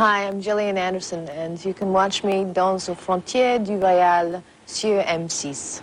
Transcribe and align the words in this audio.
Hi, 0.00 0.26
I'm 0.26 0.40
Gillian 0.40 0.78
Anderson, 0.78 1.28
and 1.28 1.62
you 1.62 1.74
can 1.74 1.92
watch 1.92 2.24
me 2.24 2.46
dans 2.46 2.88
aux 2.88 2.94
frontières 2.94 3.60
du 3.60 3.76
Royal 3.76 4.40
sur 4.64 4.98
M6. 5.02 5.82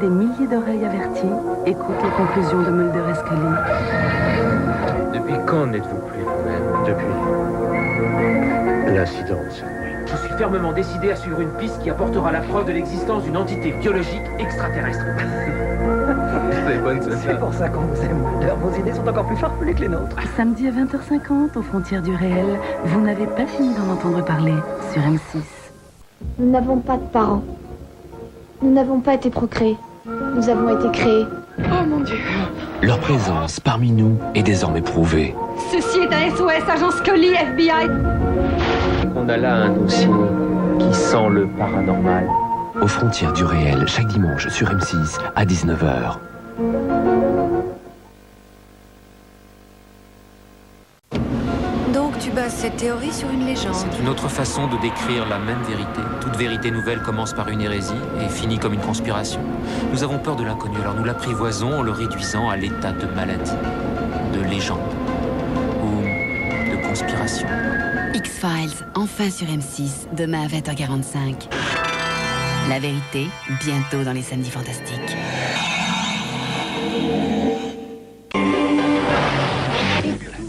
Des 0.00 0.08
milliers 0.08 0.46
d'oreilles 0.46 0.84
averties 0.84 1.26
écoutent 1.66 2.02
les 2.02 2.10
conclusions 2.10 2.62
de 2.62 2.70
Mulder 2.70 3.02
et 3.10 3.14
Scully. 3.14 3.52
Depuis 5.12 5.34
quand 5.46 5.66
n'êtes-vous 5.66 5.98
plus 6.06 6.22
vous-même 6.22 6.62
Depuis 6.86 7.06
l'incident 8.94 9.42
de 9.44 9.50
cette 9.50 9.64
nuit. 9.64 9.94
Je 10.06 10.16
suis 10.16 10.34
fermement 10.38 10.72
décidé 10.72 11.10
à 11.10 11.16
suivre 11.16 11.40
une 11.40 11.50
piste 11.52 11.82
qui 11.82 11.90
apportera 11.90 12.30
la 12.30 12.40
preuve 12.40 12.66
de 12.66 12.72
l'existence 12.72 13.24
d'une 13.24 13.36
entité 13.36 13.72
biologique 13.72 14.22
extraterrestre. 14.38 15.04
C'est 16.66 16.82
bonne, 16.82 17.00
C'est 17.02 17.38
pour 17.38 17.52
ça 17.54 17.68
qu'on 17.68 17.80
vous 17.80 18.02
aime, 18.02 18.18
Mulder. 18.18 18.54
Vos 18.60 18.78
idées 18.78 18.92
sont 18.92 19.08
encore 19.08 19.26
plus 19.26 19.36
farfelues 19.36 19.74
que 19.74 19.80
les 19.80 19.88
nôtres. 19.88 20.16
Samedi 20.36 20.68
à 20.68 20.70
20h50, 20.70 21.58
aux 21.58 21.62
frontières 21.62 22.02
du 22.02 22.14
réel, 22.14 22.46
vous 22.84 23.00
n'avez 23.00 23.26
pas 23.26 23.46
fini 23.46 23.74
d'en 23.74 23.92
entendre 23.92 24.24
parler 24.24 24.54
sur 24.92 25.02
M6. 25.02 25.42
Nous 26.38 26.50
n'avons 26.50 26.78
pas 26.78 26.96
de 26.96 27.06
parents. 27.12 27.42
Nous 28.62 28.72
n'avons 28.72 29.00
pas 29.00 29.14
été 29.14 29.30
procréés. 29.30 29.76
Nous 30.38 30.48
avons 30.48 30.78
été 30.78 30.88
créés. 30.92 31.26
Oh 31.58 31.84
mon 31.84 31.98
Dieu 31.98 32.14
Leur 32.80 33.00
présence 33.00 33.58
parmi 33.58 33.90
nous 33.90 34.20
est 34.36 34.44
désormais 34.44 34.82
prouvée. 34.82 35.34
Ceci 35.72 35.98
est 35.98 36.14
un 36.14 36.30
SOS, 36.36 36.62
agent 36.70 36.92
Scully, 36.92 37.32
FBI. 37.32 37.90
On 39.16 39.28
a 39.28 39.36
là 39.36 39.54
un 39.64 39.70
dossier 39.70 40.08
qui 40.78 40.94
sent 40.94 41.28
le 41.28 41.48
paranormal. 41.58 42.28
Aux 42.80 42.86
frontières 42.86 43.32
du 43.32 43.42
réel, 43.42 43.82
chaque 43.88 44.06
dimanche 44.06 44.46
sur 44.46 44.68
M6 44.68 45.18
à 45.34 45.44
19h. 45.44 46.18
Cette 52.48 52.76
théorie 52.76 53.12
sur 53.12 53.30
une 53.30 53.46
légende. 53.46 53.74
C'est 53.74 54.00
une 54.00 54.08
autre 54.08 54.28
façon 54.28 54.66
de 54.66 54.76
décrire 54.78 55.28
la 55.28 55.38
même 55.38 55.62
vérité. 55.62 56.00
Toute 56.20 56.36
vérité 56.36 56.70
nouvelle 56.70 57.00
commence 57.00 57.32
par 57.32 57.48
une 57.48 57.60
hérésie 57.60 57.92
et 58.20 58.28
finit 58.28 58.58
comme 58.58 58.74
une 58.74 58.80
conspiration. 58.80 59.40
Nous 59.92 60.02
avons 60.02 60.18
peur 60.18 60.34
de 60.34 60.44
l'inconnu, 60.44 60.76
alors 60.80 60.94
nous 60.94 61.04
l'apprivoisons 61.04 61.78
en 61.78 61.82
le 61.82 61.92
réduisant 61.92 62.48
à 62.48 62.56
l'état 62.56 62.92
de 62.92 63.06
maladie, 63.14 63.52
de 64.34 64.40
légende 64.48 64.80
ou 65.82 66.02
de 66.02 66.88
conspiration. 66.88 67.46
X-Files, 68.14 68.84
enfin 68.94 69.30
sur 69.30 69.46
M6, 69.46 70.08
demain 70.16 70.42
à 70.42 70.48
20h45. 70.48 71.48
La 72.68 72.80
vérité, 72.80 73.28
bientôt 73.64 74.02
dans 74.04 74.12
les 74.12 74.22
samedis 74.22 74.50
fantastiques. 74.50 75.16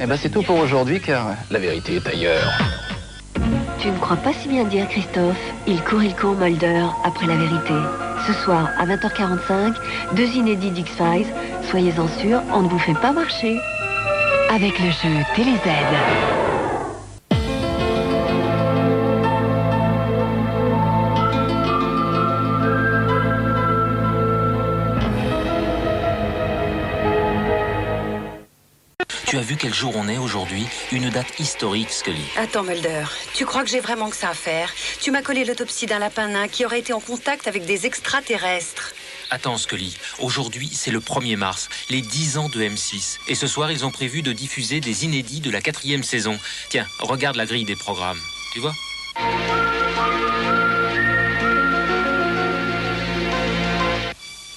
Eh 0.02 0.06
ben 0.06 0.16
c'est 0.16 0.30
tout 0.30 0.44
pour 0.44 0.58
aujourd'hui 0.58 1.02
car 1.02 1.36
la 1.52 1.60
vérité 1.60 1.96
est 1.96 2.08
ailleurs. 2.08 2.58
Tu 3.80 3.90
ne 3.90 3.98
crois 3.98 4.18
pas 4.18 4.32
si 4.34 4.48
bien 4.48 4.64
dire, 4.64 4.88
Christophe. 4.88 5.38
Il 5.68 5.82
court, 5.84 6.04
il 6.04 6.16
court, 6.16 6.36
Mulder, 6.36 6.86
après 7.04 7.28
la 7.28 7.36
vérité. 7.36 7.74
Ce 8.28 8.34
soir, 8.34 8.70
à 8.78 8.86
20h45, 8.86 9.74
deux 10.16 10.28
inédits 10.36 10.72
d'X-Files. 10.72 11.28
Soyez-en 11.70 12.08
sûrs, 12.20 12.42
on 12.54 12.62
ne 12.62 12.70
vous 12.70 12.80
fait 12.80 12.94
pas 12.94 13.12
marcher. 13.12 13.58
Avec 14.50 14.80
le 14.80 14.90
jeu 14.90 15.24
TéléZ. 15.36 16.49
As 29.40 29.42
vu 29.42 29.56
quel 29.56 29.74
jour 29.74 29.94
on 29.96 30.10
est 30.10 30.18
aujourd'hui 30.18 30.68
Une 30.92 31.10
date 31.10 31.40
historique, 31.40 31.92
Scully. 31.92 32.22
Attends, 32.36 32.64
Mulder, 32.64 33.06
tu 33.34 33.46
crois 33.46 33.64
que 33.64 33.70
j'ai 33.70 33.80
vraiment 33.80 34.10
que 34.10 34.16
ça 34.18 34.30
à 34.30 34.34
faire 34.34 34.70
Tu 35.00 35.12
m'as 35.12 35.22
collé 35.22 35.46
l'autopsie 35.46 35.86
d'un 35.86 36.00
lapin 36.00 36.28
nain 36.28 36.50
qui 36.50 36.66
aurait 36.66 36.80
été 36.80 36.92
en 36.92 37.00
contact 37.00 37.48
avec 37.48 37.66
des 37.66 37.86
extraterrestres. 37.86 38.94
Attends, 39.30 39.58
Scully. 39.58 39.98
Aujourd'hui, 40.20 40.70
c'est 40.74 40.92
le 40.92 41.00
1er 41.00 41.38
mars, 41.38 41.70
les 41.90 42.02
10 42.02 42.38
ans 42.38 42.50
de 42.50 42.62
M6. 42.62 43.20
Et 43.30 43.36
ce 43.36 43.48
soir, 43.48 43.72
ils 43.72 43.86
ont 43.86 43.92
prévu 43.92 44.22
de 44.24 44.34
diffuser 44.34 44.82
des 44.82 45.06
inédits 45.06 45.40
de 45.40 45.52
la 45.52 45.62
quatrième 45.62 46.04
saison. 46.04 46.38
Tiens, 46.68 46.86
regarde 47.00 47.38
la 47.38 47.46
grille 47.46 47.64
des 47.64 47.78
programmes. 47.78 48.20
Tu 48.52 48.60
vois? 48.60 48.74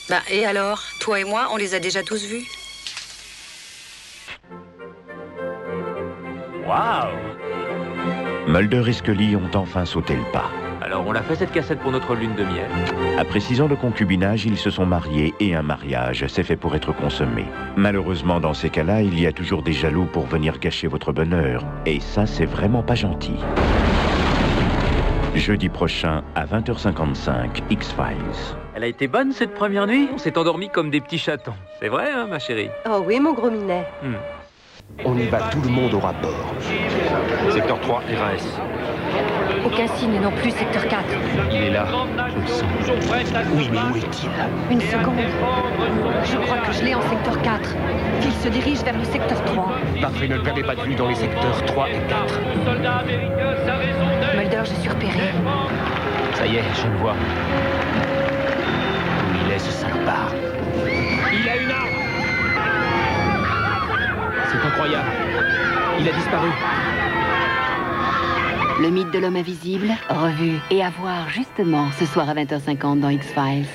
Bah, 0.09 0.23
et 0.29 0.45
alors? 0.45 0.83
Toi 0.99 1.21
et 1.21 1.25
moi, 1.25 1.51
on 1.53 1.57
les 1.57 1.75
a 1.75 1.79
déjà 1.79 2.03
tous 2.03 2.25
vus? 2.25 2.45
Waouh 6.73 7.13
Mulder 8.49 8.89
et 8.89 8.95
Scully 8.95 9.37
ont 9.37 9.51
enfin 9.55 9.85
sauté 9.85 10.15
le 10.15 10.33
pas. 10.33 10.51
Alors, 10.81 11.07
on 11.07 11.13
l'a 11.13 11.21
fait 11.23 11.37
cette 11.37 11.53
cassette 11.53 11.81
pour 11.81 11.93
notre 11.93 12.15
lune 12.15 12.35
de 12.35 12.45
miel. 12.45 12.67
Après 13.19 13.41
six 13.41 13.61
ans 13.61 13.69
de 13.69 13.75
concubinage, 13.75 14.47
ils 14.47 14.57
se 14.57 14.71
sont 14.71 14.87
mariés 14.87 15.35
et 15.39 15.55
un 15.55 15.61
mariage, 15.61 16.25
c'est 16.29 16.43
fait 16.43 16.57
pour 16.57 16.75
être 16.75 16.93
consommé. 16.93 17.45
Malheureusement, 17.77 18.41
dans 18.41 18.55
ces 18.55 18.71
cas-là, 18.71 19.03
il 19.03 19.21
y 19.21 19.27
a 19.27 19.33
toujours 19.33 19.63
des 19.63 19.75
jaloux 19.75 20.07
pour 20.07 20.25
venir 20.25 20.59
gâcher 20.59 20.87
votre 20.87 21.13
bonheur. 21.13 21.63
Et 21.85 22.01
ça, 22.01 22.25
c'est 22.25 22.47
vraiment 22.47 22.83
pas 22.83 22.95
gentil. 22.95 23.37
Jeudi 25.35 25.69
prochain, 25.69 26.23
à 26.35 26.47
20h55, 26.47 27.63
X-Files. 27.69 28.57
Elle 28.75 28.85
a 28.85 28.87
été 28.87 29.09
bonne 29.09 29.33
cette 29.33 29.55
première 29.55 29.87
nuit? 29.87 30.09
On 30.15 30.19
s'est 30.19 30.39
endormis 30.39 30.71
comme 30.71 30.89
des 30.89 31.03
petits 31.03 31.19
chatons. 31.19 31.55
C'est 31.81 31.89
vrai, 31.89 32.11
hein, 32.11 32.27
ma 32.31 32.39
chérie? 32.39 32.71
Oh 32.89 33.03
oui, 33.07 33.21
mon 33.21 33.35
gros 33.35 33.51
minet. 33.51 33.85
On 35.05 35.19
y 35.19 35.27
va, 35.27 35.39
tout 35.51 35.61
le 35.63 35.69
monde 35.69 35.95
au 35.95 35.99
rapport. 35.99 36.55
Secteur 37.51 37.81
3, 37.81 37.99
RAS. 37.99 38.61
Aucun 39.65 39.87
signe 39.97 40.21
non 40.21 40.31
plus, 40.31 40.51
secteur 40.51 40.87
4. 40.87 41.05
Il 41.51 41.63
est 41.63 41.71
là, 41.71 41.87
je 42.29 42.41
le 42.41 42.47
sens. 42.47 42.63
Oui, 43.57 43.69
mais 43.73 43.79
où 43.79 43.97
est-il? 43.97 44.31
Une 44.71 44.81
seconde. 44.81 45.19
Je 46.25 46.37
crois 46.37 46.59
que 46.59 46.73
je 46.73 46.85
l'ai 46.85 46.95
en 46.95 47.03
secteur 47.03 47.43
4. 47.43 47.77
Qu'il 48.21 48.33
se 48.33 48.49
dirige 48.49 48.83
vers 48.85 48.97
le 48.97 49.05
secteur 49.05 49.43
3. 49.45 49.73
Parfait, 50.01 50.29
ne 50.29 50.37
le 50.37 50.43
perdez 50.43 50.63
pas 50.63 50.77
de 50.77 50.83
vue 50.83 50.95
dans 50.95 51.09
les 51.09 51.17
secteurs 51.17 51.65
3 51.67 51.89
et 51.89 51.99
4. 52.09 52.41
Mulder, 54.37 54.63
je 54.65 54.75
suis 54.81 54.89
repéré. 54.89 55.33
Ça 56.35 56.47
y 56.47 56.57
est, 56.57 56.65
je 56.75 56.87
le 56.89 56.97
vois. 56.99 57.17
Incroyable. 64.73 65.11
Il 66.01 66.09
a 66.09 66.13
disparu. 66.13 66.49
Le 68.81 68.91
mythe 68.91 69.11
de 69.13 69.19
l'homme 69.19 69.37
invisible, 69.37 69.91
revu 70.09 70.59
et 70.71 70.83
à 70.83 70.91
voir 70.91 71.29
justement 71.29 71.91
ce 71.99 72.07
soir 72.07 72.29
à 72.29 72.35
20h50 72.35 73.01
dans 73.01 73.11
X-Files. 73.11 73.67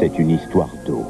C'est 0.00 0.18
une 0.18 0.30
histoire 0.30 0.70
d'eau. 0.86 1.04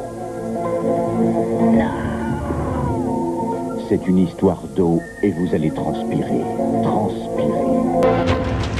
C'est 3.88 4.06
une 4.06 4.18
histoire 4.18 4.62
d'eau 4.74 5.00
et 5.22 5.30
vous 5.30 5.54
allez 5.54 5.70
transpirer. 5.70 6.42
Transpirer. 6.82 7.56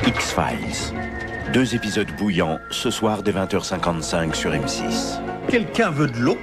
X-Files. 0.07 1.06
Deux 1.53 1.75
épisodes 1.75 2.11
bouillants 2.19 2.59
ce 2.71 2.91
soir 2.91 3.23
dès 3.23 3.33
20h55 3.33 4.35
sur 4.35 4.51
M6. 4.51 5.21
Quelqu'un 5.49 5.91
veut 5.91 6.09
de 6.09 6.19
l'eau 6.19 6.37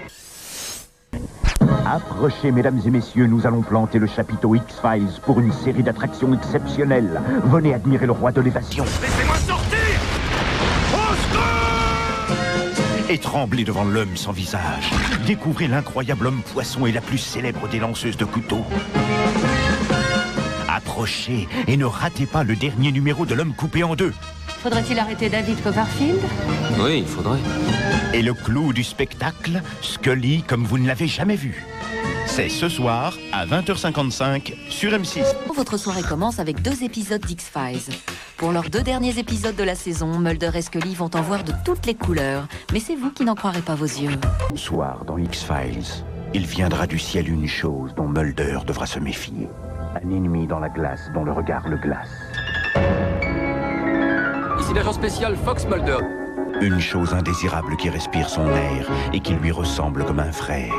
Approchez, 1.86 2.52
mesdames 2.52 2.80
et 2.86 2.90
messieurs, 2.90 3.28
nous 3.28 3.46
allons 3.46 3.62
planter 3.62 4.00
le 4.00 4.08
chapiteau 4.08 4.56
X-Files 4.56 5.20
pour 5.26 5.40
une 5.42 5.52
série 5.52 5.84
d'attractions 5.84 6.34
exceptionnelles. 6.34 7.22
Venez 7.46 7.74
admirer 7.74 8.06
le 8.06 8.14
roi 8.14 8.32
de 8.32 8.42
l'évasion. 8.42 8.86
Laissez-moi 9.02 9.36
sortir 9.36 9.80
Et 13.10 13.18
tremblez 13.18 13.66
devant 13.66 13.84
l'homme 13.84 14.16
sans 14.16 14.32
visage. 14.32 14.90
Découvrez 15.28 15.68
l'incroyable 15.68 16.28
homme 16.28 16.42
poisson 16.54 16.86
et 16.86 16.94
la 16.94 17.02
plus 17.02 17.18
célèbre 17.18 17.68
des 17.68 17.80
lanceuses 17.80 18.18
de 18.18 18.26
couteaux. 18.26 18.64
Approchez 20.70 21.48
et 21.68 21.78
ne 21.78 21.86
ratez 21.86 22.26
pas 22.26 22.44
le 22.44 22.56
dernier 22.56 22.92
numéro 22.92 23.26
de 23.26 23.36
l'homme 23.36 23.54
coupé 23.54 23.84
en 23.84 23.96
deux. 23.96 24.14
Faudrait-il 24.64 24.98
arrêter 24.98 25.28
David 25.28 25.62
Copperfield 25.62 26.22
Oui, 26.80 27.00
il 27.00 27.06
faudrait. 27.06 27.40
Et 28.14 28.22
le 28.22 28.34
clou 28.34 28.72
du 28.72 28.82
spectacle, 28.82 29.62
Scully 29.82 30.42
comme 30.44 30.64
vous 30.64 30.78
ne 30.78 30.88
l'avez 30.88 31.06
jamais 31.06 31.36
vu. 31.36 31.66
C'est 32.28 32.48
ce 32.48 32.70
soir 32.70 33.14
à 33.34 33.46
20h55 33.46 34.54
sur 34.70 34.94
M6. 34.94 35.26
Votre 35.54 35.76
soirée 35.76 36.02
commence 36.02 36.40
avec 36.40 36.62
deux 36.62 36.82
épisodes 36.82 37.20
d'X-Files. 37.20 37.94
Pour 38.38 38.54
leurs 38.54 38.70
deux 38.70 38.84
derniers 38.84 39.20
épisodes 39.20 39.56
de 39.58 39.64
la 39.64 39.76
saison, 39.76 40.18
Mulder 40.18 40.52
et 40.56 40.62
Scully 40.62 40.96
vont 40.96 41.12
en 41.14 41.22
voir 41.22 41.44
de 41.44 41.52
toutes 41.66 41.86
les 41.86 41.96
couleurs. 41.96 42.48
Mais 42.72 42.80
c'est 42.80 42.96
vous 42.96 43.12
qui 43.12 43.26
n'en 43.26 43.36
croirez 43.36 43.62
pas 43.62 43.76
vos 43.76 43.84
yeux. 43.84 44.18
Ce 44.52 44.56
soir 44.56 45.04
dans 45.04 45.18
X-Files, 45.18 46.06
il 46.34 46.46
viendra 46.46 46.88
du 46.88 47.00
ciel 47.00 47.28
une 47.30 47.50
chose 47.50 47.94
dont 47.96 48.08
Mulder 48.08 48.60
devra 48.66 48.86
se 48.86 49.00
méfier. 49.00 49.50
Un 49.94 50.10
ennemi 50.10 50.48
dans 50.48 50.60
la 50.60 50.70
glace 50.70 51.12
dont 51.14 51.26
le 51.26 51.34
regard 51.34 51.68
le 51.68 51.76
glace. 51.76 52.10
Ici 54.74 54.80
l'agent 54.80 54.94
spécial 54.94 55.36
Fox 55.38 55.68
Mulder. 55.68 56.00
Une 56.60 56.80
chose 56.80 57.14
indésirable 57.14 57.78
qui 57.78 57.92
respire 57.92 58.28
son 58.28 58.48
air 58.48 58.90
et 59.14 59.20
qui 59.20 59.36
lui 59.36 59.52
ressemble 59.52 60.04
comme 60.04 60.20
un 60.20 60.32
frère. 60.32 60.74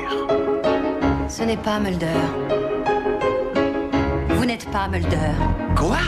Ce 1.29 1.45
n'est 1.45 1.57
pas 1.57 1.79
Mulder. 1.79 2.09
Vous 4.31 4.45
n'êtes 4.45 4.69
pas 4.73 4.89
Mulder. 4.89 5.35
Quoi? 5.77 5.99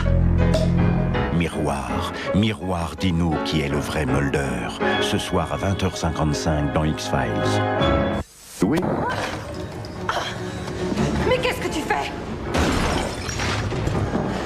Miroir, 1.33 2.11
miroir, 2.35 2.93
dis-nous 2.99 3.35
qui 3.45 3.61
est 3.61 3.69
le 3.69 3.77
vrai 3.77 4.05
Mulder. 4.05 4.67
Ce 4.99 5.17
soir 5.17 5.53
à 5.53 5.57
20h55 5.57 6.73
dans 6.73 6.83
X-Files. 6.83 7.61
Oui 8.63 8.81
Mais 11.29 11.37
qu'est-ce 11.37 11.61
que 11.61 11.73
tu 11.73 11.79
fais? 11.79 12.11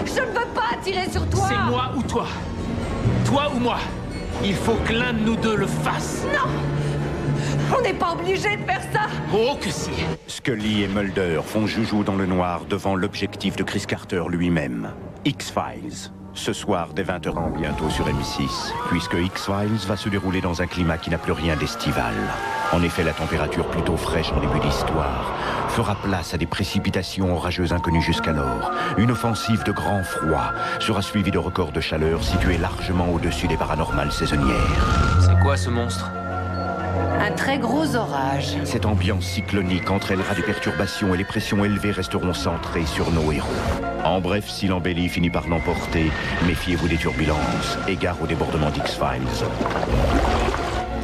Je 0.06 0.22
ne 0.22 0.28
veux 0.28 0.48
pas 0.54 0.78
tirer 0.84 1.10
sur 1.10 1.28
toi 1.28 1.48
C'est 1.50 1.72
moi 1.72 1.92
ou 1.98 2.04
toi? 2.04 2.28
Toi 3.32 3.50
ou 3.56 3.60
moi 3.60 3.78
Il 4.44 4.56
faut 4.56 4.76
que 4.86 4.92
l'un 4.92 5.14
de 5.14 5.20
nous 5.20 5.38
deux 5.38 5.56
le 5.56 5.66
fasse. 5.66 6.26
Non 6.34 6.52
On 7.74 7.82
n'est 7.82 7.94
pas 7.94 8.12
obligé 8.12 8.58
de 8.58 8.66
faire 8.66 8.82
ça 8.92 9.08
Oh 9.34 9.56
que 9.56 9.70
si 9.70 9.92
Scully 10.28 10.84
et 10.84 10.88
Mulder 10.90 11.40
font 11.42 11.66
joujou 11.66 12.04
dans 12.04 12.18
le 12.18 12.26
noir 12.26 12.66
devant 12.66 12.94
l'objectif 12.94 13.56
de 13.56 13.64
Chris 13.64 13.86
Carter 13.88 14.24
lui-même. 14.30 14.92
X-Files. 15.24 16.12
Ce 16.34 16.54
soir 16.54 16.90
dès 16.96 17.04
20h 17.04 17.58
bientôt 17.58 17.90
sur 17.90 18.08
M6, 18.08 18.72
puisque 18.90 19.14
X-Files 19.14 19.88
va 19.88 19.98
se 19.98 20.08
dérouler 20.08 20.40
dans 20.40 20.62
un 20.62 20.68
climat 20.68 20.98
qui 20.98 21.10
n'a 21.10 21.18
plus 21.18 21.34
rien 21.34 21.58
d'estival. 21.58 22.14
En 22.72 22.82
effet, 22.84 23.04
la 23.04 23.12
température 23.12 23.68
plutôt 23.68 23.98
fraîche 23.98 24.32
en 24.32 24.40
début 24.40 24.60
d'histoire 24.60 25.36
fera 25.70 25.96
place 25.96 26.34
à 26.34 26.38
des 26.38 26.46
précipitations 26.46 27.36
orageuses 27.36 27.74
inconnues 27.74 28.02
jusqu'alors. 28.02 28.72
Une 28.98 29.12
offensive 29.12 29.64
de 29.64 29.72
grand 29.72 30.04
froid 30.04 30.54
sera 30.80 31.02
suivie 31.02 31.32
de 31.32 31.38
records 31.38 31.74
de 31.74 31.82
chaleur 31.82 32.24
situés 32.24 32.58
largement 32.58 33.10
au-dessus 33.10 33.48
des 33.48 33.58
paranormales 33.58 34.12
saisonnières. 34.12 35.20
C'est 35.20 35.38
quoi 35.42 35.58
ce 35.58 35.70
monstre? 35.70 36.10
Un 37.20 37.32
très 37.32 37.60
gros 37.60 37.96
orage. 37.96 38.58
Cette 38.64 38.86
ambiance 38.86 39.26
cyclonique 39.26 39.92
entraînera 39.92 40.34
des 40.34 40.42
perturbations 40.44 41.14
et 41.14 41.18
les 41.18 41.26
pressions 41.26 41.64
élevées 41.66 41.92
resteront 41.92 42.34
centrées 42.34 42.86
sur 42.86 43.12
nos 43.12 43.32
héros. 43.32 43.48
En 44.04 44.20
bref, 44.20 44.50
si 44.50 44.68
l'embellie 44.68 45.10
finit 45.10 45.30
par 45.30 45.48
l'emporter, 45.48 46.12
méfiez-vous 46.48 46.88
des 46.88 46.98
turbulences, 46.98 47.78
égard 47.88 48.18
au 48.22 48.28
débordement 48.28 48.70
d'X-Files. 48.72 49.22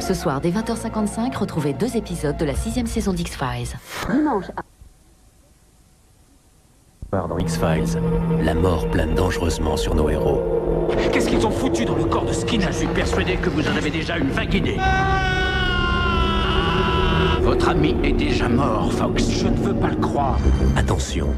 Ce 0.00 0.14
soir, 0.14 0.40
dès 0.40 0.50
20h55, 0.50 1.36
retrouvez 1.36 1.72
deux 1.72 1.96
épisodes 1.96 2.36
de 2.36 2.44
la 2.44 2.54
sixième 2.54 2.86
saison 2.86 3.12
d'X-Files. 3.12 3.78
Dimanche. 4.10 4.46
Dans 7.12 7.38
X-Files, 7.38 8.00
la 8.42 8.54
mort 8.54 8.90
plane 8.90 9.14
dangereusement 9.14 9.76
sur 9.76 9.94
nos 9.94 10.10
héros. 10.10 10.88
Qu'est-ce 11.12 11.28
qu'ils 11.28 11.46
ont 11.46 11.50
foutu 11.50 11.84
dans 11.84 11.96
le 11.96 12.04
corps 12.04 12.24
de 12.24 12.32
Skinner 12.32 12.66
Je 12.68 12.78
suis 12.78 12.86
persuadé 12.88 13.36
que 13.36 13.48
vous 13.48 13.66
en 13.66 13.76
avez 13.76 13.90
déjà 13.90 14.18
une 14.18 14.30
vague 14.30 14.54
idée. 14.54 14.76
Votre 17.42 17.70
ami 17.70 17.96
est 18.02 18.12
déjà 18.12 18.48
mort, 18.48 18.92
Fox. 18.92 19.30
Je 19.30 19.48
ne 19.48 19.56
veux 19.56 19.74
pas 19.74 19.88
le 19.88 19.96
croire. 19.96 20.38
Attention, 20.76 21.28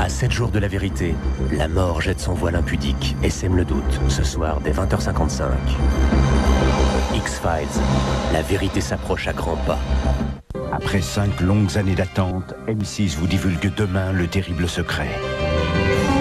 à 0.00 0.08
7 0.08 0.30
jours 0.30 0.50
de 0.50 0.58
la 0.58 0.68
vérité, 0.68 1.14
la 1.52 1.68
mort 1.68 2.00
jette 2.00 2.20
son 2.20 2.34
voile 2.34 2.56
impudique 2.56 3.16
et 3.22 3.30
sème 3.30 3.56
le 3.56 3.64
doute. 3.64 4.00
Ce 4.08 4.22
soir, 4.22 4.60
dès 4.62 4.72
20h55. 4.72 5.44
X-Files, 7.14 7.82
la 8.32 8.42
vérité 8.42 8.80
s'approche 8.80 9.26
à 9.28 9.32
grands 9.32 9.58
pas. 9.66 9.78
Après 10.72 11.00
cinq 11.00 11.40
longues 11.40 11.78
années 11.78 11.94
d'attente, 11.94 12.54
M6 12.68 13.16
vous 13.16 13.26
divulgue 13.26 13.72
demain 13.74 14.12
le 14.12 14.26
terrible 14.26 14.68
secret. 14.68 15.08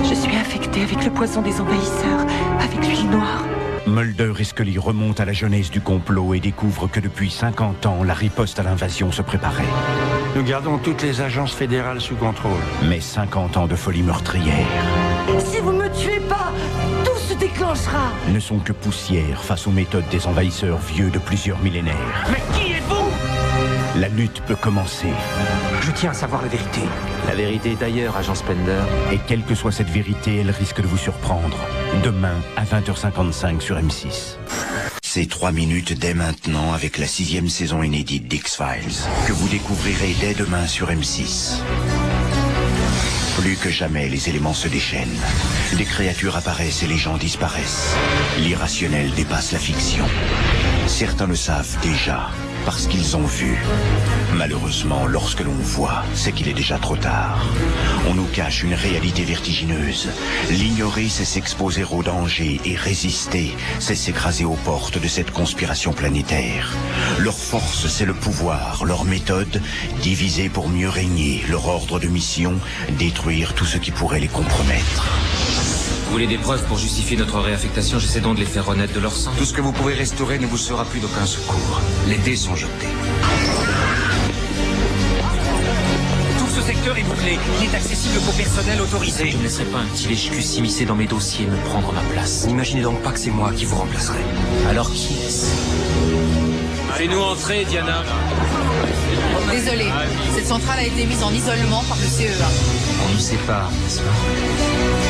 Je 0.03 0.13
suis 0.13 0.35
infectée 0.35 0.83
avec 0.83 1.03
le 1.03 1.11
poison 1.11 1.41
des 1.41 1.59
envahisseurs, 1.59 2.25
avec 2.59 2.87
l'huile 2.87 3.09
noire. 3.09 3.43
Mulder 3.87 4.33
et 4.39 4.43
Scully 4.43 4.77
remontent 4.79 5.21
à 5.21 5.25
la 5.25 5.33
jeunesse 5.33 5.69
du 5.69 5.79
complot 5.79 6.33
et 6.33 6.39
découvrent 6.39 6.89
que 6.89 6.99
depuis 6.99 7.29
50 7.29 7.85
ans, 7.85 8.03
la 8.03 8.13
riposte 8.13 8.59
à 8.59 8.63
l'invasion 8.63 9.11
se 9.11 9.21
préparait. 9.21 9.63
Nous 10.35 10.43
gardons 10.43 10.77
toutes 10.77 11.03
les 11.03 11.21
agences 11.21 11.53
fédérales 11.53 12.01
sous 12.01 12.15
contrôle. 12.15 12.51
Mais 12.89 12.99
50 12.99 13.57
ans 13.57 13.67
de 13.67 13.75
folie 13.75 14.03
meurtrière 14.03 14.65
Si 15.39 15.59
vous 15.59 15.71
me 15.71 15.87
tuez 15.89 16.19
pas, 16.27 16.51
tout 17.05 17.17
se 17.17 17.35
déclenchera. 17.35 18.11
ne 18.27 18.39
sont 18.39 18.59
que 18.59 18.73
poussière 18.73 19.43
face 19.43 19.67
aux 19.67 19.71
méthodes 19.71 20.07
des 20.09 20.25
envahisseurs 20.27 20.79
vieux 20.79 21.09
de 21.11 21.19
plusieurs 21.19 21.59
millénaires. 21.59 22.25
Mais 22.31 22.41
qui 22.57 22.74
La 23.95 24.09
lutte 24.09 24.41
peut 24.45 24.57
commencer. 24.57 25.07
Je 25.81 25.91
tiens 25.91 26.11
à 26.11 26.13
savoir 26.13 26.41
la 26.41 26.49
vérité. 26.49 26.81
La 27.27 27.35
vérité 27.35 27.71
est 27.71 27.81
ailleurs, 27.81 28.17
agent 28.17 28.35
Spender. 28.35 28.81
Et 29.13 29.19
quelle 29.25 29.43
que 29.43 29.55
soit 29.55 29.71
cette 29.71 29.89
vérité, 29.89 30.37
elle 30.37 30.51
risque 30.51 30.81
de 30.81 30.87
vous 30.87 30.97
surprendre. 30.97 31.57
Demain 32.03 32.35
à 32.57 32.65
20h55 32.65 33.61
sur 33.61 33.77
M6. 33.77 34.35
C'est 35.01 35.29
3 35.29 35.53
minutes 35.53 35.97
dès 35.97 36.13
maintenant 36.13 36.73
avec 36.73 36.97
la 36.97 37.07
sixième 37.07 37.47
saison 37.47 37.83
inédite 37.83 38.27
d'X-Files, 38.27 39.07
que 39.27 39.31
vous 39.31 39.47
découvrirez 39.47 40.13
dès 40.19 40.33
demain 40.33 40.67
sur 40.67 40.89
M6. 40.89 41.61
Plus 43.39 43.55
que 43.55 43.69
jamais, 43.69 44.09
les 44.09 44.27
éléments 44.27 44.53
se 44.53 44.67
déchaînent. 44.67 45.07
Des 45.77 45.85
créatures 45.85 46.35
apparaissent 46.35 46.83
et 46.83 46.87
les 46.87 46.97
gens 46.97 47.15
disparaissent. 47.17 47.95
L'irrationnel 48.39 49.11
dépasse 49.11 49.53
la 49.53 49.59
fiction. 49.59 50.05
Certains 50.87 51.27
le 51.27 51.35
savent 51.35 51.77
déjà, 51.81 52.29
parce 52.65 52.87
qu'ils 52.87 53.15
ont 53.15 53.25
vu. 53.25 53.57
Malheureusement, 54.33 55.05
lorsque 55.05 55.41
l'on 55.41 55.53
voit, 55.53 56.03
c'est 56.13 56.31
qu'il 56.31 56.47
est 56.47 56.53
déjà 56.53 56.77
trop 56.77 56.97
tard. 56.97 57.45
On 58.09 58.15
nous 58.15 58.25
cache 58.25 58.63
une 58.63 58.73
réalité 58.73 59.23
vertigineuse. 59.23 60.09
L'ignorer, 60.49 61.07
c'est 61.07 61.25
s'exposer 61.25 61.83
au 61.83 62.03
danger 62.03 62.59
et 62.65 62.75
résister, 62.75 63.55
c'est 63.79 63.95
s'écraser 63.95 64.45
aux 64.45 64.57
portes 64.65 64.99
de 64.99 65.07
cette 65.07 65.31
conspiration 65.31 65.93
planétaire. 65.93 66.73
Leur 67.19 67.37
force, 67.37 67.87
c'est 67.87 68.05
le 68.05 68.13
pouvoir, 68.13 68.83
leur 68.85 69.05
méthode, 69.05 69.61
diviser 70.01 70.49
pour 70.49 70.67
mieux 70.67 70.89
régner, 70.89 71.43
leur 71.49 71.67
ordre 71.67 71.99
de 71.99 72.07
mission, 72.07 72.55
détruire 72.97 73.53
tout 73.53 73.65
ce 73.65 73.77
qui 73.77 73.91
pourrait 73.91 74.19
les 74.19 74.27
compromettre. 74.27 75.64
Vous 76.05 76.11
voulez 76.11 76.27
des 76.27 76.37
preuves 76.37 76.63
pour 76.65 76.77
justifier 76.77 77.17
notre 77.17 77.39
réaffectation 77.39 77.99
J'essaie 77.99 78.21
donc 78.21 78.35
de 78.35 78.39
les 78.41 78.45
faire 78.45 78.65
renaître 78.65 78.93
de 78.93 78.99
leur 78.99 79.15
sang. 79.15 79.31
Tout 79.37 79.45
ce 79.45 79.53
que 79.53 79.61
vous 79.61 79.71
pouvez 79.71 79.93
restaurer 79.93 80.39
ne 80.39 80.45
vous 80.45 80.57
sera 80.57 80.85
plus 80.85 80.99
d'aucun 80.99 81.25
secours. 81.25 81.81
Les 82.07 82.17
dés 82.17 82.35
sont 82.35 82.55
jetés. 82.55 82.87
Tout 86.39 86.47
ce 86.55 86.61
secteur 86.61 86.97
est 86.97 87.03
bouclé. 87.03 87.37
Il 87.59 87.65
est 87.65 87.75
accessible 87.75 88.19
qu'au 88.25 88.31
personnel 88.31 88.81
autorisé. 88.81 89.31
Je 89.31 89.37
ne 89.37 89.43
laisserai 89.43 89.65
pas 89.65 89.79
un 89.79 89.85
petit 89.87 90.07
lèche-cul 90.07 90.41
s'immiscer 90.41 90.85
dans 90.85 90.95
mes 90.95 91.07
dossiers 91.07 91.45
et 91.45 91.49
me 91.49 91.57
prendre 91.69 91.91
ma 91.91 92.01
place. 92.01 92.45
N'imaginez 92.47 92.81
donc 92.81 93.01
pas 93.01 93.11
que 93.11 93.19
c'est 93.19 93.31
moi 93.31 93.51
qui 93.51 93.65
vous 93.65 93.75
remplacerai. 93.75 94.19
Alors 94.69 94.91
qui 94.91 95.15
est-ce? 95.25 95.47
Fais-nous 96.93 97.19
entrer, 97.19 97.65
Diana. 97.65 98.03
Désolé, 99.51 99.85
cette 100.33 100.47
centrale 100.47 100.79
a 100.79 100.83
été 100.85 101.05
mise 101.05 101.21
en 101.23 101.33
isolement 101.33 101.83
par 101.89 101.97
le 101.97 102.07
CEA. 102.07 102.47
On 103.05 103.13
nous 103.13 103.19
sépare, 103.19 103.69
n'est-ce 103.83 103.99
pas? 103.99 105.04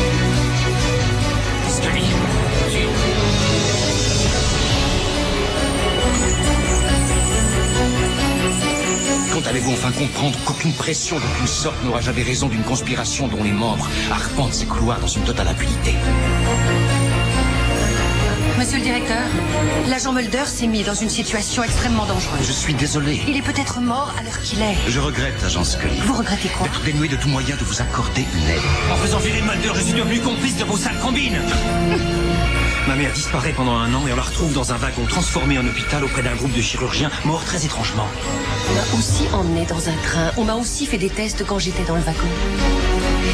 Quand 9.34 9.48
allez-vous 9.48 9.72
enfin 9.72 9.91
comprendre 9.91 10.38
qu'aucune 10.46 10.74
pression 10.74 11.17
d'aucune 11.17 11.48
sorte 11.48 11.84
n'aura 11.84 12.01
jamais 12.01 12.24
raison 12.24 12.48
d'une 12.48 12.63
conspiration 12.63 13.27
dont 13.27 13.44
les 13.44 13.51
membres 13.51 13.89
arpentent 14.12 14.53
ces 14.53 14.65
couloirs 14.65 15.00
dans 15.00 15.08
une 15.08 15.24
totale 15.24 15.50
impunité 15.50 15.94
Monsieur 18.57 18.77
le 18.77 18.83
directeur, 18.83 19.21
l'agent 19.89 20.13
Mulder 20.13 20.45
s'est 20.45 20.67
mis 20.67 20.83
dans 20.83 20.93
une 20.93 21.09
situation 21.09 21.62
extrêmement 21.62 22.05
dangereuse. 22.05 22.47
Je 22.47 22.53
suis 22.53 22.74
désolé. 22.74 23.21
Il 23.27 23.35
est 23.35 23.41
peut-être 23.41 23.81
mort 23.81 24.13
à 24.17 24.24
l'heure 24.24 24.39
qu'il 24.39 24.62
est. 24.62 24.75
Je 24.88 25.00
regrette, 25.01 25.43
agent 25.43 25.63
Scully. 25.65 26.00
Vous 26.05 26.13
regrettez 26.13 26.47
quoi 26.47 26.65
D'être 26.67 26.83
dénué 26.83 27.09
de 27.09 27.17
tout 27.17 27.27
moyen 27.27 27.57
de 27.57 27.63
vous 27.65 27.81
accorder 27.81 28.21
une 28.21 28.50
aide. 28.50 28.62
En 28.93 28.95
faisant 28.95 29.19
virer 29.19 29.41
Mulder, 29.41 29.71
je 29.75 29.81
suis 29.81 29.93
devenu 29.93 30.21
complice 30.21 30.55
de 30.57 30.63
vos 30.63 30.77
sales 30.77 30.97
combines. 31.01 31.38
Ma 32.88 32.95
mère 32.95 33.12
disparaît 33.12 33.51
pendant 33.51 33.75
un 33.75 33.93
an 33.93 34.07
et 34.07 34.13
on 34.13 34.15
la 34.15 34.21
retrouve 34.21 34.53
dans 34.53 34.71
un 34.71 34.77
wagon 34.77 35.05
transformé 35.05 35.57
en 35.57 35.65
hôpital 35.67 36.03
auprès 36.03 36.21
d'un 36.21 36.35
groupe 36.35 36.53
de 36.53 36.62
chirurgiens 36.62 37.09
morts 37.25 37.43
très 37.43 37.65
étrangement. 37.65 38.07
On 38.69 38.74
m'a 38.74 39.00
aussi 39.00 39.24
emmené 39.33 39.65
dans 39.65 39.89
un 39.89 39.95
train. 40.03 40.31
On 40.38 40.45
m'a 40.45 40.55
aussi 40.55 40.85
fait 40.85 41.00
des 41.00 41.09
tests 41.09 41.45
quand 41.45 41.59
j'étais 41.59 41.83
dans 41.83 41.95
le 41.95 42.01
wagon. 42.01 42.27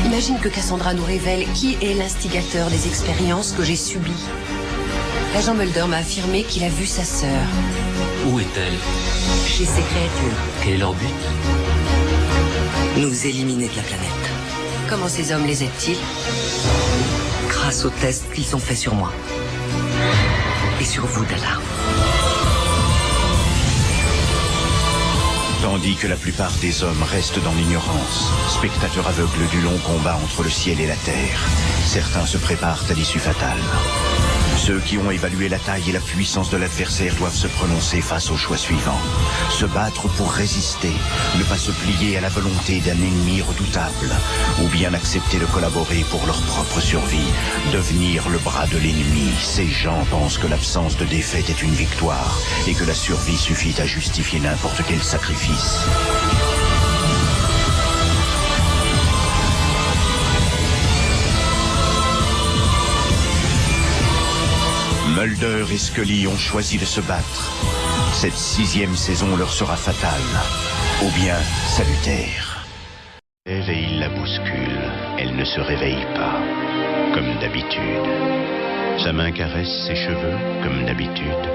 Imagine 0.05 0.39
que 0.39 0.47
Cassandra 0.47 0.93
nous 0.93 1.03
révèle 1.03 1.45
qui 1.53 1.77
est 1.81 1.93
l'instigateur 1.93 2.69
des 2.69 2.87
expériences 2.87 3.51
que 3.51 3.63
j'ai 3.63 3.75
subies. 3.75 4.25
L'agent 5.33 5.53
Mulder 5.53 5.85
m'a 5.87 5.97
affirmé 5.97 6.43
qu'il 6.43 6.63
a 6.63 6.69
vu 6.69 6.85
sa 6.85 7.03
sœur 7.03 7.29
Où 8.27 8.39
est-elle? 8.39 8.77
Chez 9.47 9.65
ces 9.65 9.81
créatures. 9.81 10.37
Quel 10.61 10.73
est 10.73 10.77
leur 10.77 10.93
but 10.93 11.07
Nous 12.97 13.25
éliminer 13.25 13.69
de 13.69 13.75
la 13.77 13.83
planète. 13.83 14.09
Comment 14.89 15.07
ces 15.07 15.31
hommes 15.31 15.45
les 15.45 15.63
aident-ils? 15.63 15.97
Grâce 17.47 17.85
aux 17.85 17.89
tests 17.89 18.31
qu'ils 18.33 18.53
ont 18.55 18.59
faits 18.59 18.77
sur 18.77 18.93
moi. 18.93 19.11
Et 20.81 20.83
sur 20.83 21.05
vous, 21.05 21.23
Dalla. 21.23 21.59
Tandis 25.61 25.95
que 25.95 26.07
la 26.07 26.17
plupart 26.17 26.51
des 26.59 26.83
hommes 26.83 27.03
restent 27.03 27.41
dans 27.41 27.53
l'ignorance, 27.53 28.31
spectateurs 28.49 29.07
aveugles 29.07 29.47
du 29.51 29.61
long 29.61 29.77
combat 29.85 30.17
entre 30.21 30.43
le 30.43 30.49
ciel 30.49 30.81
et 30.81 30.87
la 30.87 30.95
terre, 30.95 31.39
certains 31.85 32.25
se 32.25 32.37
préparent 32.37 32.83
à 32.89 32.93
l'issue 32.93 33.19
fatale. 33.19 33.61
Ceux 34.61 34.79
qui 34.79 34.99
ont 34.99 35.09
évalué 35.09 35.49
la 35.49 35.57
taille 35.57 35.89
et 35.89 35.91
la 35.91 35.99
puissance 35.99 36.51
de 36.51 36.57
l'adversaire 36.57 37.15
doivent 37.15 37.35
se 37.35 37.47
prononcer 37.47 37.99
face 37.99 38.29
au 38.29 38.37
choix 38.37 38.57
suivant. 38.57 38.99
Se 39.49 39.65
battre 39.65 40.07
pour 40.09 40.31
résister, 40.31 40.91
ne 41.39 41.43
pas 41.45 41.57
se 41.57 41.71
plier 41.71 42.19
à 42.19 42.21
la 42.21 42.29
volonté 42.29 42.79
d'un 42.79 42.91
ennemi 42.91 43.41
redoutable, 43.41 44.11
ou 44.61 44.67
bien 44.67 44.93
accepter 44.93 45.39
de 45.39 45.45
collaborer 45.45 46.05
pour 46.11 46.23
leur 46.27 46.39
propre 46.43 46.79
survie, 46.79 47.33
devenir 47.73 48.29
le 48.29 48.37
bras 48.37 48.67
de 48.67 48.77
l'ennemi. 48.77 49.31
Ces 49.41 49.67
gens 49.67 50.05
pensent 50.11 50.37
que 50.37 50.45
l'absence 50.45 50.95
de 50.95 51.05
défaite 51.05 51.49
est 51.49 51.63
une 51.63 51.73
victoire 51.73 52.37
et 52.67 52.75
que 52.75 52.83
la 52.83 52.93
survie 52.93 53.37
suffit 53.37 53.81
à 53.81 53.87
justifier 53.87 54.39
n'importe 54.39 54.83
quel 54.87 55.01
sacrifice. 55.01 55.87
Et 65.43 65.77
Scully 65.77 66.27
ont 66.27 66.37
choisi 66.37 66.77
de 66.77 66.85
se 66.85 67.01
battre. 67.01 67.51
Cette 68.13 68.35
sixième 68.35 68.95
saison 68.95 69.35
leur 69.35 69.51
sera 69.51 69.75
fatale, 69.75 70.21
ou 71.01 71.09
bien 71.19 71.35
salutaire. 71.65 72.63
Elle 73.47 73.67
et 73.67 73.87
il 73.89 73.99
la 73.99 74.09
bouscule. 74.09 74.79
Elle 75.17 75.35
ne 75.35 75.43
se 75.43 75.59
réveille 75.59 76.05
pas, 76.13 76.39
comme 77.15 77.39
d'habitude. 77.39 78.05
Sa 79.03 79.13
main 79.13 79.31
caresse 79.31 79.87
ses 79.87 79.95
cheveux, 79.95 80.37
comme 80.61 80.85
d'habitude. 80.85 81.45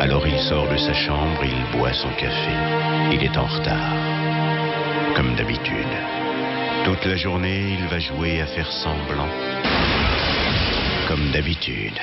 Alors 0.00 0.26
il 0.26 0.40
sort 0.48 0.68
de 0.70 0.78
sa 0.78 0.94
chambre, 0.94 1.44
il 1.44 1.78
boit 1.78 1.92
son 1.92 2.08
café. 2.12 2.54
Il 3.12 3.22
est 3.22 3.36
en 3.36 3.44
retard, 3.44 3.92
comme 5.14 5.34
d'habitude. 5.36 5.94
Toute 6.86 7.04
la 7.04 7.16
journée, 7.16 7.76
il 7.78 7.86
va 7.88 7.98
jouer 7.98 8.40
à 8.40 8.46
faire 8.46 8.72
semblant, 8.72 9.28
comme 11.14 11.30
d'habitude. 11.30 11.94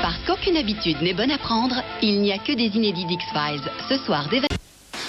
Parce 0.00 0.18
qu'aucune 0.24 0.56
habitude 0.56 1.02
n'est 1.02 1.12
bonne 1.12 1.32
à 1.32 1.38
prendre, 1.38 1.74
il 2.02 2.20
n'y 2.20 2.32
a 2.32 2.38
que 2.38 2.52
des 2.52 2.66
inédits 2.76 3.04
d'X-Files. 3.06 3.68
Ce 3.88 3.96
soir, 4.04 4.28
dès 4.30 4.40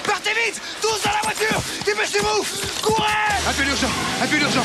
Partez 0.04 0.32
vite! 0.32 0.60
Tous 0.82 1.04
dans 1.04 1.12
la 1.12 1.22
voiture! 1.22 1.62
Dépêchez-vous! 1.86 2.44
Courez! 2.82 3.06
Appel 3.48 3.68
urgent! 3.68 3.92
Appel 4.20 4.42
urgent! 4.42 4.64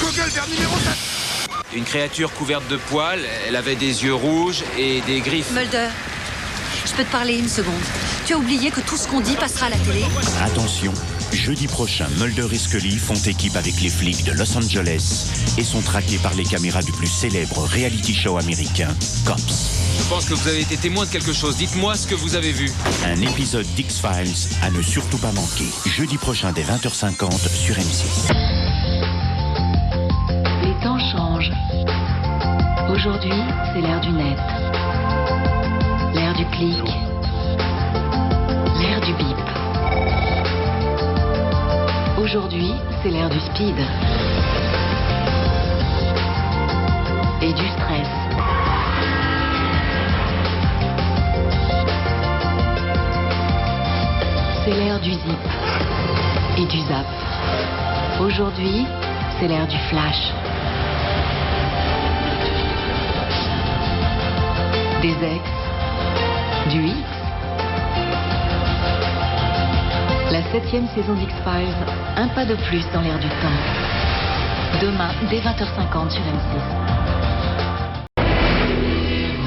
Google 0.00 0.30
vers 0.30 0.48
numéro 0.48 0.76
7 0.78 1.48
Une 1.74 1.84
créature 1.84 2.32
couverte 2.32 2.68
de 2.68 2.76
poils, 2.76 3.24
elle 3.48 3.56
avait 3.56 3.74
des 3.74 4.04
yeux 4.04 4.14
rouges 4.14 4.62
et 4.78 5.00
des 5.00 5.18
griffes. 5.22 5.50
Mulder, 5.50 5.88
je 6.86 6.92
peux 6.92 7.02
te 7.02 7.10
parler 7.10 7.38
une 7.38 7.48
seconde. 7.48 7.74
Tu 8.24 8.34
as 8.34 8.38
oublié 8.38 8.70
que 8.70 8.80
tout 8.80 8.96
ce 8.96 9.08
qu'on 9.08 9.20
dit 9.20 9.34
passera 9.34 9.66
à 9.66 9.70
la 9.70 9.78
télé. 9.78 10.04
Attention, 10.40 10.92
jeudi 11.32 11.66
prochain, 11.66 12.06
Mulder 12.18 12.46
et 12.52 12.58
Scully 12.58 12.98
font 12.98 13.14
équipe 13.14 13.56
avec 13.56 13.80
les 13.80 13.88
flics 13.88 14.24
de 14.24 14.32
Los 14.32 14.56
Angeles 14.56 15.26
et 15.58 15.64
sont 15.64 15.80
traqués 15.80 16.18
par 16.18 16.34
les 16.34 16.44
caméras 16.44 16.82
du 16.82 16.92
plus 16.92 17.06
célèbre 17.06 17.58
reality 17.58 18.14
show 18.14 18.38
américain, 18.38 18.88
Cops. 19.24 19.76
Je 19.98 20.04
pense 20.08 20.26
que 20.26 20.34
vous 20.34 20.48
avez 20.48 20.60
été 20.60 20.76
témoin 20.76 21.04
de 21.04 21.10
quelque 21.10 21.32
chose. 21.32 21.56
Dites-moi 21.56 21.94
ce 21.96 22.06
que 22.06 22.14
vous 22.14 22.36
avez 22.36 22.52
vu. 22.52 22.70
Un 23.04 23.20
épisode 23.22 23.66
d'X-Files 23.74 24.56
à 24.62 24.70
ne 24.70 24.82
surtout 24.82 25.18
pas 25.18 25.32
manquer. 25.32 25.66
Jeudi 25.86 26.16
prochain 26.16 26.52
dès 26.52 26.62
20h50 26.62 27.48
sur 27.48 27.74
M6. 27.76 28.32
Les 30.62 30.74
temps 30.82 30.98
changent. 30.98 31.52
Aujourd'hui, 32.90 33.42
c'est 33.72 33.80
l'ère 33.80 34.00
du 34.00 34.10
net. 34.10 34.38
L'ère 36.14 36.34
du 36.34 36.46
clic. 36.56 37.05
Aujourd'hui, 42.28 42.74
c'est 43.00 43.10
l'ère 43.10 43.30
du 43.30 43.38
speed. 43.38 43.76
Et 47.40 47.52
du 47.52 47.68
stress. 47.68 48.08
C'est 54.64 54.72
l'ère 54.72 54.98
du 54.98 55.12
zip 55.12 55.22
et 56.58 56.66
du 56.66 56.80
zap. 56.80 57.06
Aujourd'hui, 58.20 58.88
c'est 59.38 59.46
l'ère 59.46 59.68
du 59.68 59.78
flash. 59.88 60.32
Des 65.00 65.14
ex, 65.24 65.48
du 66.72 66.86
X. 66.86 67.15
septième 70.60 70.88
saison 70.94 71.12
d'X-Files, 71.12 71.76
un 72.16 72.28
pas 72.28 72.46
de 72.46 72.54
plus 72.54 72.82
dans 72.94 73.02
l'ère 73.02 73.18
du 73.18 73.28
temps. 73.28 73.60
Demain, 74.80 75.10
dès 75.28 75.40
20h50 75.40 76.08
sur 76.08 76.22
M6. 76.22 76.62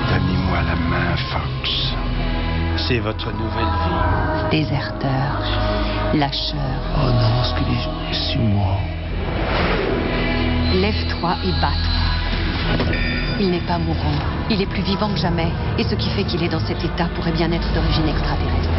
Donnez-moi 0.07 0.61
la 0.67 0.75
main, 0.75 1.15
Fox. 1.31 1.95
C'est 2.77 2.99
votre 2.99 3.31
nouvelle 3.31 3.73
vie. 3.83 4.49
Déserteur, 4.51 5.41
lâcheur. 6.13 6.77
Oh 6.95 7.09
non, 7.09 7.43
Scully, 7.43 7.79
suis-moi. 8.11 8.77
Lève-toi 10.75 11.37
et 11.43 11.51
bats-toi. 11.59 12.85
Il 13.39 13.49
n'est 13.49 13.65
pas 13.65 13.79
mourant. 13.79 14.19
Il 14.51 14.61
est 14.61 14.67
plus 14.67 14.83
vivant 14.83 15.09
que 15.09 15.17
jamais. 15.17 15.51
Et 15.79 15.83
ce 15.85 15.95
qui 15.95 16.09
fait 16.11 16.23
qu'il 16.23 16.43
est 16.43 16.49
dans 16.49 16.59
cet 16.67 16.85
état 16.85 17.05
pourrait 17.15 17.31
bien 17.31 17.51
être 17.51 17.73
d'origine 17.73 18.07
extraterrestre. 18.07 18.69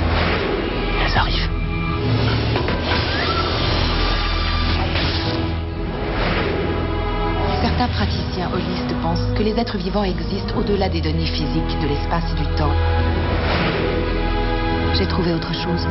Elles 1.04 1.18
arrivent. 1.18 1.59
Certains 7.62 7.88
praticiens 7.88 8.50
holistes 8.52 8.94
pensent 9.02 9.26
que 9.36 9.42
les 9.42 9.58
êtres 9.58 9.78
vivants 9.78 10.04
existent 10.04 10.54
au-delà 10.58 10.88
des 10.88 11.00
données 11.00 11.26
physiques 11.26 11.78
de 11.80 11.88
l'espace 11.88 12.24
et 12.32 12.42
du 12.42 12.46
temps. 12.56 12.72
J'ai 14.94 15.06
trouvé 15.06 15.32
autre 15.32 15.54
chose. 15.54 15.86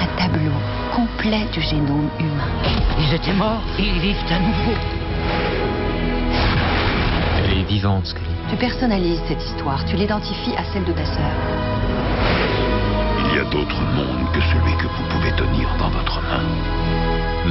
Un 0.00 0.06
tableau 0.16 0.52
complet 0.94 1.44
du 1.52 1.60
génome 1.60 2.08
humain. 2.20 2.50
Ils 3.00 3.14
étaient 3.14 3.32
morts, 3.32 3.62
ils 3.78 3.98
vivent 3.98 4.16
à 4.30 4.38
nouveau. 4.38 4.78
Elle 7.44 7.58
est 7.58 7.68
vivante, 7.68 8.06
Scully. 8.06 8.26
Tu 8.50 8.56
personnalises 8.56 9.20
cette 9.26 9.42
histoire, 9.42 9.84
tu 9.84 9.96
l'identifies 9.96 10.54
à 10.56 10.64
celle 10.72 10.84
de 10.84 10.92
ta 10.92 11.04
sœur. 11.04 11.73
Il 13.34 13.38
y 13.38 13.40
a 13.40 13.50
d'autres 13.50 13.82
mondes 13.96 14.32
que 14.32 14.40
celui 14.40 14.76
que 14.76 14.86
vous 14.86 15.08
pouvez 15.10 15.32
tenir 15.32 15.68
dans 15.76 15.90
votre 15.90 16.22
main. 16.22 16.44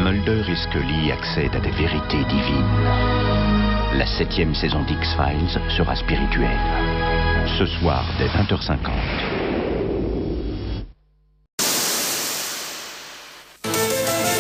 Mulder 0.01 0.49
et 0.49 0.55
Scully 0.55 1.11
accèdent 1.11 1.57
à 1.57 1.59
des 1.59 1.71
vérités 1.71 2.23
divines. 2.23 2.87
La 3.97 4.05
septième 4.05 4.55
saison 4.55 4.81
d'X-Files 4.83 5.59
sera 5.75 5.93
spirituelle. 5.97 6.57
Ce 7.59 7.65
soir, 7.65 8.05
dès 8.17 8.27
20h50. 8.27 8.77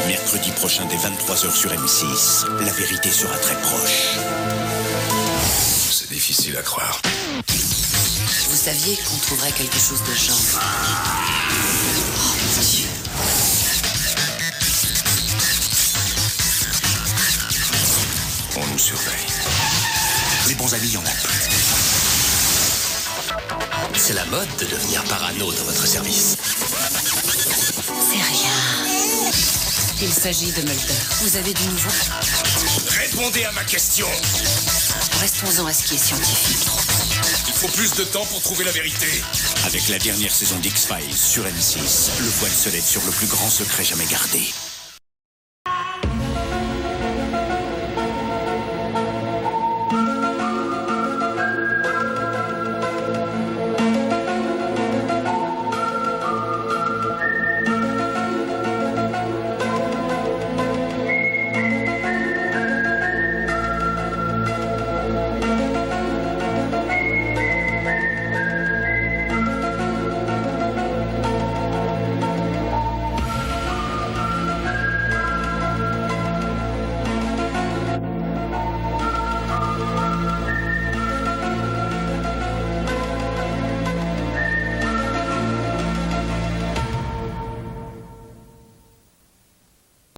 Mercredi 0.07 0.51
prochain, 0.51 0.85
dès 0.85 0.95
23h 0.95 1.51
sur 1.51 1.71
M6, 1.71 2.47
la 2.63 2.71
vérité 2.71 3.09
sera 3.09 3.35
très 3.35 3.55
proche. 3.55 4.17
C'est 5.91 6.09
difficile 6.09 6.55
à 6.55 6.61
croire. 6.61 7.01
Vous 8.49 8.57
saviez 8.57 8.97
qu'on 8.97 9.17
trouverait 9.17 9.51
quelque 9.51 9.79
chose 9.79 10.01
de 10.03 10.13
genre. 10.15 10.39
Oh 12.17 12.35
mon 12.55 12.61
Dieu. 12.61 12.87
On 18.55 18.65
nous 18.67 18.79
surveille. 18.79 19.27
Les 20.47 20.55
bons 20.55 20.73
amis, 20.73 20.87
il 20.87 20.93
y 20.93 20.97
en 20.97 21.05
a 21.05 21.09
plus. 21.09 21.49
C'est 23.95 24.13
la 24.13 24.25
mode 24.25 24.49
de 24.59 24.65
devenir 24.65 25.03
parano 25.05 25.51
dans 25.51 25.63
votre 25.63 25.87
service. 25.87 26.35
C'est 28.09 28.21
rien. 28.21 28.51
Il 30.01 30.11
s'agit 30.11 30.51
de 30.51 30.61
Mulder. 30.61 30.93
Vous 31.21 31.37
avez 31.37 31.53
du 31.53 31.63
nouveau? 31.67 31.89
Répondez 32.89 33.45
à 33.45 33.51
ma 33.53 33.63
question. 33.63 34.07
Restons-en 35.21 35.65
à 35.65 35.73
ce 35.73 35.83
qui 35.83 35.95
est 35.95 35.97
scientifique. 35.97 36.67
Plus 37.71 37.93
de 37.95 38.03
temps 38.03 38.25
pour 38.25 38.41
trouver 38.41 38.65
la 38.65 38.71
vérité. 38.71 39.07
Avec 39.65 39.87
la 39.87 39.97
dernière 39.97 40.33
saison 40.33 40.59
d'X-Files 40.59 41.15
sur 41.15 41.43
M6, 41.45 42.11
le 42.19 42.27
voile 42.27 42.51
se 42.51 42.69
lève 42.69 42.83
sur 42.83 43.01
le 43.05 43.11
plus 43.11 43.27
grand 43.27 43.49
secret 43.49 43.83
jamais 43.85 44.05
gardé. 44.05 44.72